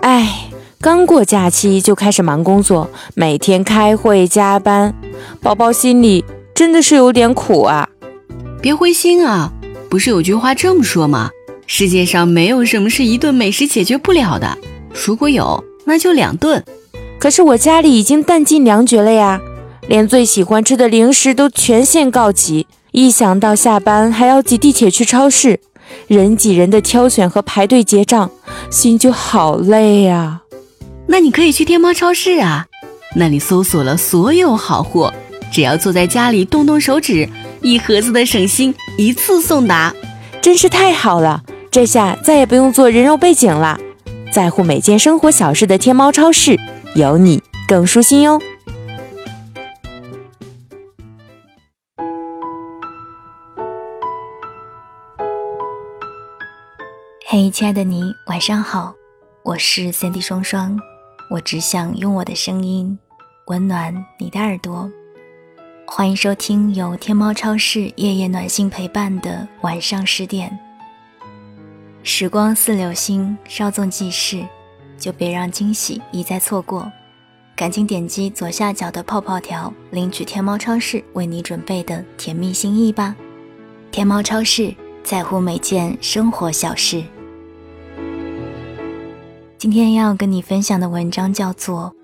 [0.00, 4.94] 哎，刚过假期就开始忙工作，每天开会加班，
[5.40, 6.24] 宝宝心里
[6.54, 7.88] 真的是有点苦啊。
[8.60, 9.52] 别灰心啊，
[9.88, 11.30] 不是有句话这么说吗？
[11.66, 14.58] 世界上没有什么是一顿美食解决不了的，
[15.06, 16.62] 如果有，那就两顿。
[17.18, 19.40] 可是我家里已经弹尽粮绝了呀，
[19.86, 22.66] 连最喜欢吃的零食都全线告急。
[22.90, 25.60] 一想到下班还要挤地铁去超市，
[26.06, 28.30] 人挤人的挑选和排队结账，
[28.70, 30.40] 心就好累呀。
[31.06, 32.66] 那你可以去天猫超市啊，
[33.16, 35.12] 那里搜索了所有好货，
[35.52, 37.28] 只要坐在家里动动手指，
[37.60, 39.94] 一盒子的省心一次送达，
[40.40, 41.42] 真是太好了。
[41.70, 43.78] 这下再也不用做人肉背景了，
[44.32, 46.58] 在乎每件生活小事的天猫超市，
[46.94, 48.40] 有你更舒心哟。
[57.34, 58.94] 嘿，亲爱的你，晚上好，
[59.42, 60.78] 我是三 D 双双，
[61.30, 62.98] 我只想用我的声音
[63.46, 64.86] 温暖你的耳朵，
[65.86, 70.58] 欢迎收听由天猫超市夜夜暖心陪伴的晚上十点。
[72.02, 74.46] 时光似流星，稍纵即逝，
[74.98, 76.92] 就别让惊喜一再错过。
[77.56, 83.16] 赶紧点击左下角的泡泡条，领取天猫超市为你准备的甜蜜心意吧。
[83.90, 87.02] 天猫超市在乎每件生活小事。
[89.62, 91.94] 今天要跟你分享的文章叫做《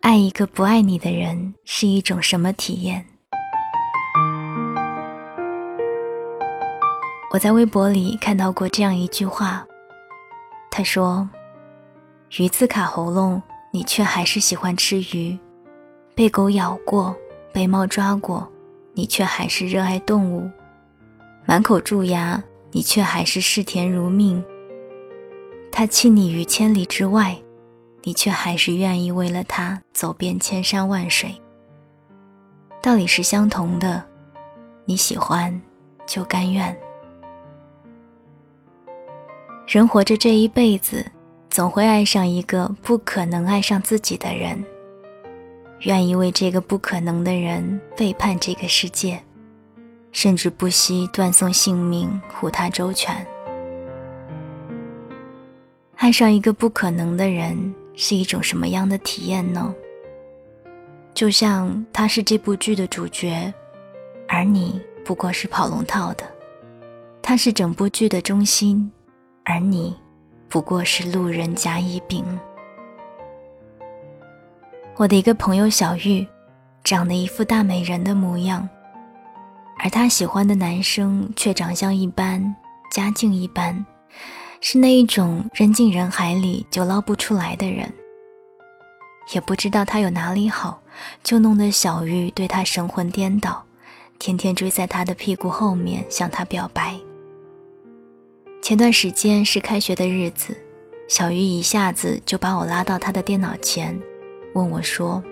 [0.00, 3.04] 爱一个不爱你的人是一种什么体验》。
[7.30, 9.66] 我在微博里看到过这样一句话，
[10.70, 11.28] 他说
[12.38, 15.38] ：“鱼刺卡喉咙，你却还是喜欢吃鱼；
[16.14, 17.14] 被狗咬过，
[17.52, 18.50] 被猫抓过，
[18.94, 20.50] 你却还是热爱动物；
[21.44, 24.42] 满口蛀牙，你却还是视甜如命。
[25.76, 27.36] 他弃你于千里之外，
[28.04, 31.34] 你却还是愿意为了他走遍千山万水。
[32.80, 34.00] 道理是相同的，
[34.84, 35.60] 你喜欢，
[36.06, 36.74] 就甘愿。”
[39.66, 41.04] 人活着这一辈子，
[41.50, 44.64] 总会爱上一个不可能爱上自己的人，
[45.80, 49.20] 愿意为这个不可能的人背叛这个世界，
[50.12, 53.26] 甚至不惜断送性命护他周全。
[56.04, 59.74] 爱上一个不可能的人是一种什么样的体验呢？
[61.14, 63.50] 就像他是这部剧的主角，
[64.28, 66.26] 而你不过是跑龙套的；
[67.22, 68.92] 他是整部剧的中心。
[69.44, 69.96] 而你，
[70.46, 72.22] 不过是路人甲乙丙。
[74.96, 76.26] 我的一个朋友小玉，
[76.82, 78.68] 长得一副大美人的模样，
[79.78, 82.54] 而她喜欢的男生却长相一般，
[82.90, 83.82] 家境一般，
[84.66, 87.92] 是那一种扔进人海里就捞不出来的人。
[89.34, 90.80] 也不知道他有哪里好，
[91.22, 93.62] 就弄得小玉对他神魂颠倒，
[94.18, 96.98] 天天追在他的屁股后面向他表白。
[98.62, 100.56] 前段时间是开学的日子，
[101.10, 103.94] 小玉一下子就把我拉到他的电脑前，
[104.54, 105.22] 问我说：“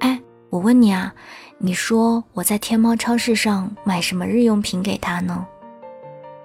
[0.00, 1.14] 哎，我问你啊，
[1.56, 5.46] 你说我在天猫超市上买什么日用品给他呢？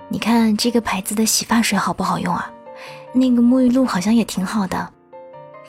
[0.09, 2.51] 你看这个牌子的洗发水好不好用啊？
[3.13, 4.91] 那个沐浴露好像也挺好的。”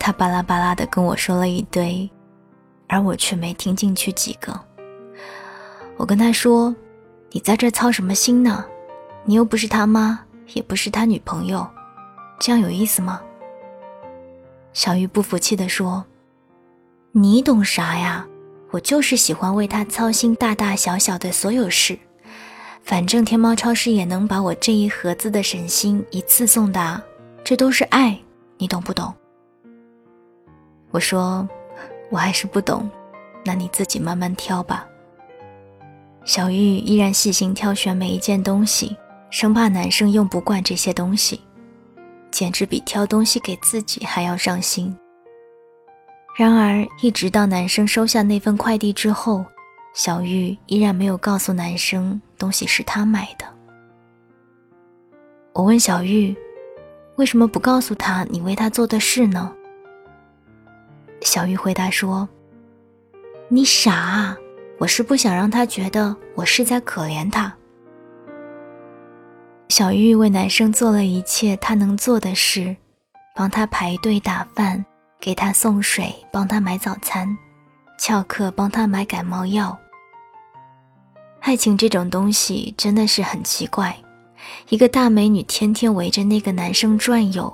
[0.01, 2.11] 他巴拉巴拉的跟我说了一堆，
[2.89, 4.59] 而我却没听进去几个。
[5.99, 6.75] 我跟他说
[7.31, 8.65] ：“你在这操什么心呢？”
[9.27, 10.19] 你又不是他妈，
[10.55, 11.69] 也不是他女朋友，
[12.41, 13.21] 这样有意思吗？
[14.73, 16.03] 小玉不服气地说
[17.13, 18.27] ：“你懂啥呀？
[18.71, 21.99] 我就是喜欢为他操心大大小小的所有事，
[22.91, 27.01] 反正天猫超市也能把我这一盒子的省心一次送达，
[27.45, 28.19] 这都是爱，
[28.59, 29.15] 你懂不懂？”
[30.91, 31.49] 我说
[32.11, 32.91] ：“我还是不懂，
[33.45, 34.85] 那你自己慢慢挑吧。”
[36.27, 38.97] 小玉依然细心挑选每一件东西。
[39.31, 41.41] 生怕男生用不惯这些东西，
[42.33, 44.93] 简直比挑东西给自己还要上心。
[46.37, 49.45] 然而，一直到男生收下那份快递之后，
[49.95, 53.45] 小玉依然没有告诉男生东西是他买的。
[55.53, 56.35] 我问小玉
[57.17, 59.55] ：“为什么不告诉他你为他做的事呢？”
[61.21, 62.27] 小玉回答说
[63.49, 64.37] ：“你傻啊！
[64.79, 67.55] 我是不想让他觉得我是在可怜他。”
[69.69, 72.75] 小玉为男生做了一切他能做的事，
[73.37, 74.83] 帮他排队打饭，
[75.21, 77.29] 给他送水，帮他买早餐，
[77.99, 79.79] 翘课帮他买感冒药。
[81.41, 83.97] 爱情这种东西真的是很奇怪，
[84.69, 87.53] 一个大美女天天围着那个男生转悠，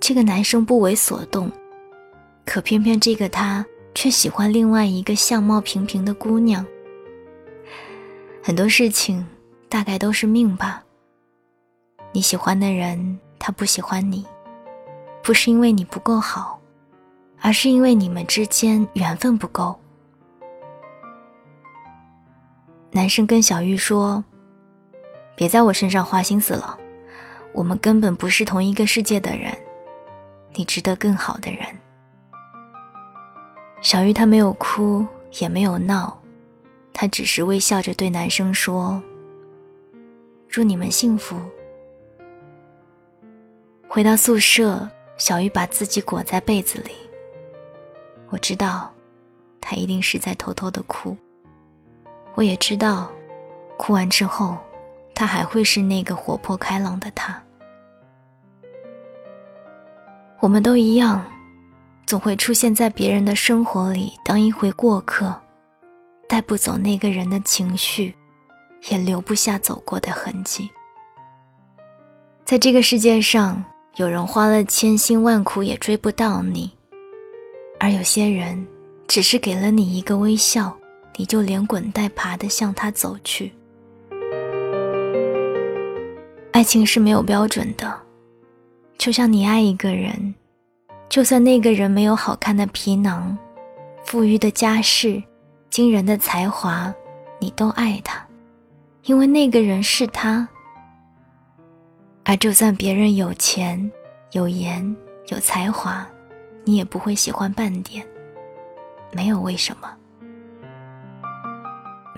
[0.00, 1.50] 这个男生不为所动，
[2.46, 3.64] 可偏偏这个他
[3.94, 6.64] 却喜欢另外一个相貌平平的姑娘。
[8.42, 9.24] 很多事情
[9.68, 10.82] 大概都是命吧。
[12.12, 14.26] 你喜欢的人，他不喜欢你，
[15.22, 16.58] 不是因为你不够好，
[17.40, 19.78] 而是因为你们之间缘分不够。
[22.94, 24.22] 男生跟小玉说
[25.34, 26.78] ：“别在我身上花心思了，
[27.54, 29.50] 我们根本不是同一个世界的人，
[30.52, 31.60] 你值得更好的人。”
[33.80, 35.06] 小玉她没有哭，
[35.40, 36.20] 也没有闹，
[36.92, 39.02] 她只是微笑着对男生说
[40.46, 41.40] ：“祝你们幸福。”
[43.88, 44.86] 回到宿舍，
[45.16, 46.92] 小玉把自己裹在被子里。
[48.28, 48.92] 我知道，
[49.62, 51.16] 她一定是在偷偷的哭。
[52.34, 53.10] 我也知道，
[53.76, 54.56] 哭完之后，
[55.14, 57.42] 他还会是那个活泼开朗的他。
[60.40, 61.24] 我们都一样，
[62.06, 65.34] 总会出现在别人的生活里，当一回过客，
[66.28, 68.14] 带不走那个人的情绪，
[68.88, 70.70] 也留不下走过的痕迹。
[72.44, 73.62] 在这个世界上，
[73.96, 76.76] 有人花了千辛万苦也追不到你，
[77.78, 78.66] 而有些人，
[79.06, 80.76] 只是给了你一个微笑。
[81.16, 83.52] 你就连滚带爬的向他走去。
[86.52, 88.00] 爱情是没有标准的，
[88.98, 90.34] 就像你爱一个人，
[91.08, 93.36] 就算那个人没有好看的皮囊、
[94.04, 95.22] 富裕的家世、
[95.70, 96.94] 惊人的才华，
[97.40, 98.24] 你都爱他，
[99.04, 100.46] 因为那个人是他。
[102.24, 103.90] 而就算别人有钱、
[104.30, 104.96] 有颜、
[105.28, 106.06] 有才华，
[106.64, 108.06] 你也不会喜欢半点，
[109.12, 109.90] 没有为什么。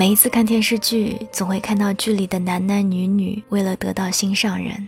[0.04, 4.86] 每一次看电视剧，总会看到剧里的男男女女为了得到心上人，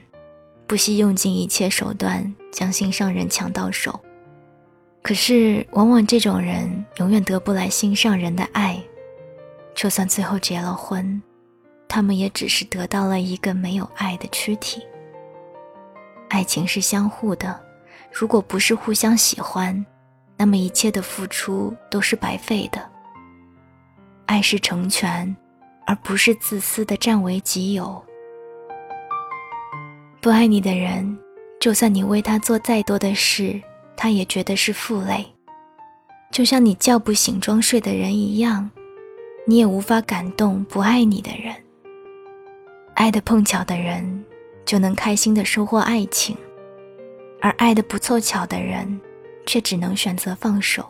[0.66, 3.98] 不惜用尽一切手段将心上人抢到手。
[5.00, 8.78] 可是，往往这种人永远得不来心上人的爱，
[9.74, 11.22] 就算最后结了婚，
[11.88, 14.82] 他们也只是得到了一个没有爱的躯体。
[16.28, 17.58] 爱情是相互的，
[18.12, 19.82] 如果不是互相喜欢，
[20.36, 22.90] 那么一切的付出都是白费的。
[24.26, 25.34] 爱是成全，
[25.87, 28.05] 而不是自私的占为己有。
[30.20, 31.17] 不爱你的人，
[31.61, 33.61] 就算你为他做再多的事，
[33.96, 35.25] 他也觉得是负累。
[36.32, 38.69] 就像你叫不醒装睡的人一样，
[39.46, 41.55] 你也无法感动不爱你的人。
[42.94, 44.25] 爱的碰巧的人，
[44.64, 46.34] 就能开心的收获爱情；
[47.40, 49.00] 而爱的不凑巧的人，
[49.46, 50.84] 却只能选择放手。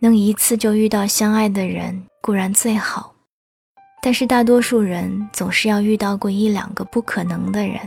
[0.00, 3.12] 能一次就遇到相爱的人固然最好，
[4.00, 7.80] 但是大多数人总是要遇到过一两个不可能的人，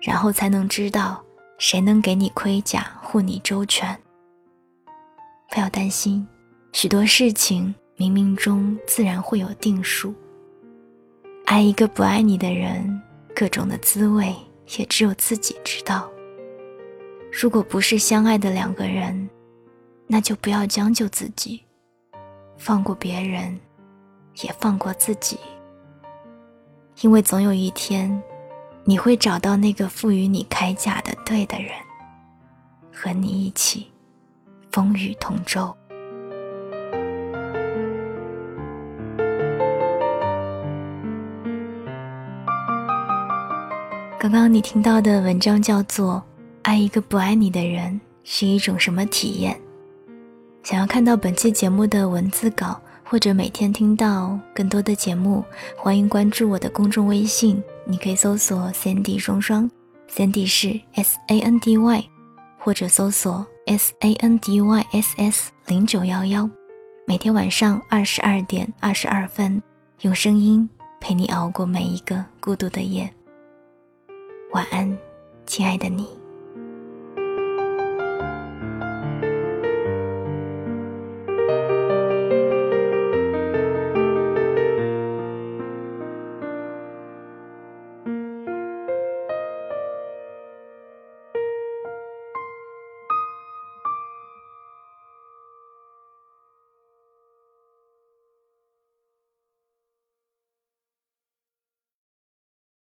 [0.00, 1.22] 然后才能知道
[1.58, 3.96] 谁能给你盔甲护你周全。
[5.48, 6.26] 不要担心，
[6.72, 10.12] 许多事情冥冥中自然会有定数。
[11.44, 13.00] 爱一个不爱你的人，
[13.32, 14.34] 各种的滋味
[14.76, 16.10] 也只有自己知道。
[17.30, 19.30] 如果不是相爱的两个人。
[20.12, 21.64] 那就不要将就自己，
[22.58, 23.58] 放过别人，
[24.42, 25.38] 也放过自己。
[27.00, 28.22] 因为总有一天，
[28.84, 31.72] 你会找到那个赋予你铠甲的对的人，
[32.92, 33.90] 和你一起
[34.70, 35.74] 风雨同舟。
[44.18, 46.16] 刚刚你听到的文章叫做
[46.60, 49.54] 《爱一个不爱你的人是一种什么体验》。
[50.62, 55.44] 想要看到本期节目的文字稿，或者每天听到更多的节目，
[55.76, 57.60] 欢迎关注我的公众微信。
[57.84, 59.68] 你可以搜索 “Sandy 双双
[60.08, 62.08] ”，Sandy 是 S A N D Y，
[62.58, 66.48] 或者搜索 S A N D Y S S 零九幺幺。
[67.08, 69.60] 每天晚上二十二点二十二分，
[70.02, 73.12] 用声音陪你熬过每一个孤独的夜。
[74.52, 74.96] 晚安，
[75.44, 76.21] 亲爱的你。